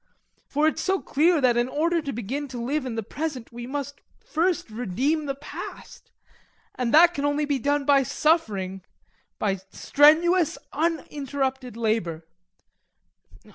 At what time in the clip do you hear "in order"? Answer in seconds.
1.57-2.01